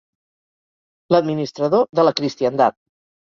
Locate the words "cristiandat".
2.21-2.79